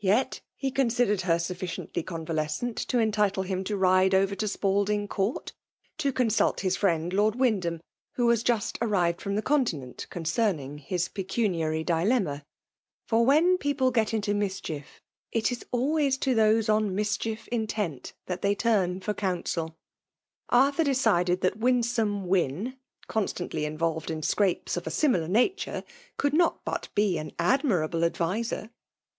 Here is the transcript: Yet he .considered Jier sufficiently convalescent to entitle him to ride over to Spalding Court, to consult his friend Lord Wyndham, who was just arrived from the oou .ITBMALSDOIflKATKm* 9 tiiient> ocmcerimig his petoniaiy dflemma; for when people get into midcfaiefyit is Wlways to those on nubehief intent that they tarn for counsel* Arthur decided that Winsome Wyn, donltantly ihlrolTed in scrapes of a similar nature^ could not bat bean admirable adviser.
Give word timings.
Yet 0.00 0.40
he 0.56 0.70
.considered 0.70 1.18
Jier 1.18 1.38
sufficiently 1.38 2.02
convalescent 2.02 2.78
to 2.88 2.98
entitle 2.98 3.42
him 3.42 3.64
to 3.64 3.76
ride 3.76 4.14
over 4.14 4.34
to 4.34 4.48
Spalding 4.48 5.06
Court, 5.08 5.52
to 5.98 6.10
consult 6.10 6.60
his 6.60 6.74
friend 6.74 7.12
Lord 7.12 7.34
Wyndham, 7.36 7.82
who 8.12 8.24
was 8.24 8.42
just 8.42 8.78
arrived 8.80 9.20
from 9.20 9.34
the 9.34 9.42
oou 9.42 9.44
.ITBMALSDOIflKATKm* 9.44 9.78
9 9.78 9.94
tiiient> 9.96 10.08
ocmcerimig 10.76 10.80
his 10.80 11.08
petoniaiy 11.10 11.84
dflemma; 11.84 12.44
for 13.04 13.26
when 13.26 13.58
people 13.58 13.90
get 13.90 14.14
into 14.14 14.32
midcfaiefyit 14.32 14.84
is 15.52 15.66
Wlways 15.70 16.18
to 16.20 16.34
those 16.34 16.70
on 16.70 16.96
nubehief 16.96 17.46
intent 17.48 18.14
that 18.24 18.40
they 18.40 18.54
tarn 18.54 19.00
for 19.02 19.12
counsel* 19.12 19.76
Arthur 20.48 20.84
decided 20.84 21.42
that 21.42 21.58
Winsome 21.58 22.26
Wyn, 22.26 22.78
donltantly 23.06 23.64
ihlrolTed 23.68 24.08
in 24.08 24.22
scrapes 24.22 24.78
of 24.78 24.86
a 24.86 24.90
similar 24.90 25.28
nature^ 25.28 25.84
could 26.16 26.32
not 26.32 26.64
bat 26.64 26.88
bean 26.94 27.32
admirable 27.38 28.02
adviser. 28.02 28.70